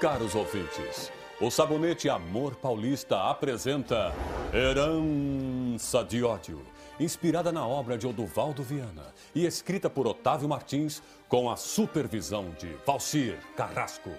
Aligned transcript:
caros 0.00 0.34
ouvintes. 0.34 1.10
O 1.40 1.50
Sabonete 1.50 2.08
Amor 2.08 2.54
Paulista 2.56 3.30
apresenta 3.30 4.12
Herança 4.52 6.04
de 6.04 6.22
Ódio, 6.22 6.62
inspirada 7.00 7.50
na 7.50 7.66
obra 7.66 7.96
de 7.96 8.06
Oduvaldo 8.06 8.62
Viana 8.62 9.14
e 9.34 9.46
escrita 9.46 9.88
por 9.88 10.06
Otávio 10.06 10.48
Martins 10.48 11.02
com 11.28 11.50
a 11.50 11.56
supervisão 11.56 12.50
de 12.58 12.68
Valcir 12.86 13.38
Carrasco. 13.56 14.10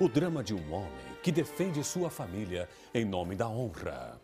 O 0.00 0.08
drama 0.08 0.42
de 0.42 0.54
um 0.54 0.72
homem 0.72 1.16
que 1.22 1.30
defende 1.30 1.84
sua 1.84 2.10
família 2.10 2.68
em 2.92 3.04
nome 3.04 3.36
da 3.36 3.48
honra. 3.48 4.20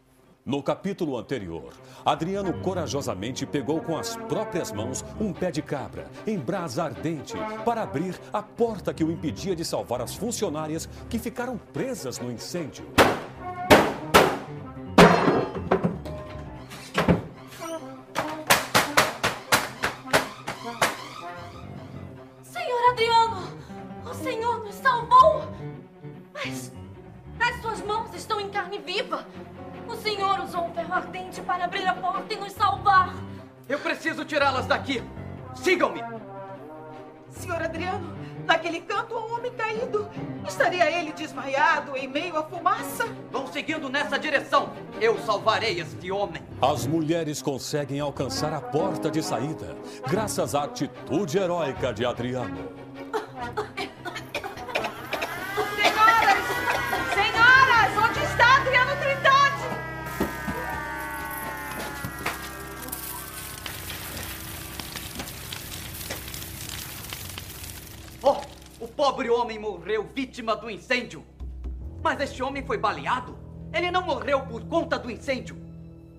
No 0.49 0.63
capítulo 0.63 1.19
anterior, 1.19 1.75
Adriano 2.03 2.55
corajosamente 2.63 3.45
pegou 3.45 3.83
com 3.83 3.99
as 3.99 4.17
próprias 4.17 4.73
mãos 4.73 5.05
um 5.21 5.31
pé 5.31 5.51
de 5.51 5.61
cabra 5.61 6.11
em 6.27 6.39
brasa 6.39 6.85
ardente 6.85 7.35
para 7.67 7.83
abrir 7.83 8.19
a 8.33 8.43
porta 8.43 8.95
que 8.95 9.05
o 9.05 9.13
impedia 9.13 9.55
de 9.55 9.63
salvar 9.63 10.01
as 10.01 10.15
funcionárias 10.15 10.89
que 11.11 11.19
ficaram 11.19 11.59
presas 11.59 12.19
no 12.19 12.33
incêndio. 12.33 12.87
Senhor 22.43 22.91
Adriano, 22.93 23.53
o 24.11 24.15
Senhor 24.15 24.65
nos 24.65 24.77
salvou! 24.77 25.43
Mas 26.33 26.73
as 27.39 27.61
suas 27.61 27.83
mãos 27.83 28.15
estão 28.15 28.41
em 28.41 28.49
carne 28.49 28.79
viva. 28.79 29.27
O 29.89 29.97
Senhor 29.97 30.41
usou 30.41 30.67
um 30.67 30.75
ferro 30.75 30.93
ardente 30.93 31.41
para 31.41 31.65
abrir 31.65 31.87
a 31.87 31.95
porta 31.95 32.33
e 32.33 32.37
nos 32.37 32.53
salvar. 32.53 33.15
Eu 33.69 33.79
preciso 33.79 34.25
tirá-las 34.25 34.67
daqui. 34.67 35.03
Sigam-me. 35.55 36.03
Senhor 37.31 37.63
Adriano, 37.63 38.15
naquele 38.47 38.81
canto 38.83 39.15
há 39.15 39.27
um 39.27 39.35
homem 39.35 39.53
caído. 39.53 40.09
Estaria 40.47 40.91
ele 40.91 41.13
desmaiado 41.13 41.97
em 41.97 42.07
meio 42.07 42.37
à 42.37 42.43
fumaça? 42.43 43.07
Vão 43.31 43.47
seguindo 43.47 43.89
nessa 43.89 44.19
direção. 44.19 44.73
Eu 45.01 45.19
salvarei 45.21 45.81
este 45.81 46.11
homem. 46.11 46.43
As 46.61 46.87
mulheres 46.87 47.41
conseguem 47.41 48.01
alcançar 48.01 48.53
a 48.53 48.61
porta 48.61 49.11
de 49.11 49.23
saída, 49.23 49.77
graças 50.09 50.55
à 50.55 50.65
atitude 50.65 51.39
heróica 51.39 51.93
de 51.93 52.05
Adriano. 52.05 52.88
Pobre 68.99 69.31
homem 69.31 69.61
morreu 69.61 70.11
vítima 70.13 70.57
do 70.57 70.69
incêndio. 70.69 71.25
Mas 72.03 72.19
este 72.19 72.43
homem 72.43 72.67
foi 72.67 72.77
baleado. 72.77 73.39
Ele 73.73 73.93
não 73.93 74.03
morreu 74.03 74.41
por 74.41 74.65
conta 74.65 74.99
do 74.99 75.09
incêndio. 75.09 75.57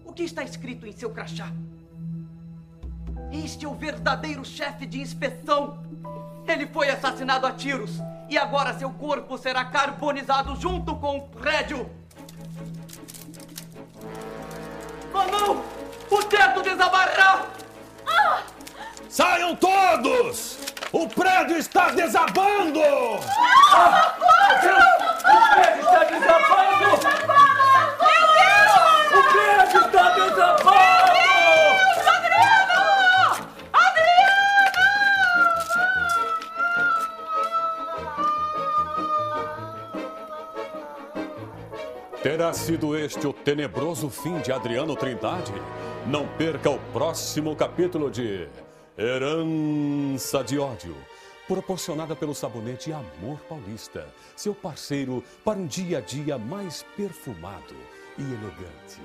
O 0.05 0.13
que 0.13 0.23
está 0.23 0.43
escrito 0.43 0.87
em 0.87 0.93
seu 0.93 1.09
crachá? 1.09 1.51
Este 3.33 3.65
é 3.65 3.67
o 3.67 3.75
verdadeiro 3.75 4.45
chefe 4.45 4.85
de 4.85 5.01
inspeção. 5.01 5.83
Ele 6.47 6.67
foi 6.67 6.87
assassinado 6.89 7.45
a 7.45 7.51
tiros 7.51 7.99
e 8.29 8.37
agora 8.37 8.73
seu 8.79 8.91
corpo 8.91 9.37
será 9.37 9.65
carbonizado 9.65 10.55
junto 10.55 10.95
com 10.95 11.17
o 11.17 11.27
prédio. 11.27 11.89
Oh 15.13 15.29
não! 15.29 15.65
O 16.17 16.23
teto 16.23 16.61
desabará! 16.61 17.45
Saiam 19.09 19.53
todos! 19.53 20.58
O 20.91 21.07
prédio 21.07 21.55
está 21.57 21.91
desabando! 21.91 22.79
O 22.79 23.19
prédio 25.53 25.81
está 25.81 26.03
desabando! 26.03 26.95
O 29.13 29.23
prédio 29.31 29.81
está 29.81 30.09
desabando! 30.15 30.79
Terá 42.23 42.51
sido 42.51 42.97
este 42.97 43.27
o 43.27 43.33
tenebroso 43.33 44.09
fim 44.09 44.39
de 44.39 44.51
Adriano 44.51 44.95
Trindade? 44.95 45.53
Não 46.07 46.27
perca 46.27 46.71
o 46.71 46.79
próximo 46.91 47.55
capítulo 47.55 48.09
de 48.09 48.47
Herança 48.97 50.43
de 50.43 50.59
Ódio, 50.59 50.95
proporcionada 51.47 52.15
pelo 52.15 52.35
sabonete 52.35 52.91
Amor 52.91 53.39
Paulista, 53.47 54.07
seu 54.35 54.53
parceiro 54.53 55.23
para 55.43 55.57
um 55.57 55.65
dia 55.65 55.99
a 55.99 56.01
dia 56.01 56.37
mais 56.37 56.83
perfumado 56.97 57.75
e 58.17 58.21
elegante. 58.21 58.99